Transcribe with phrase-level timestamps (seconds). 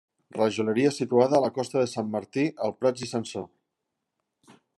[0.35, 3.47] Rajoleria situada a la Costa de Sant Martí al Prats i Sansor.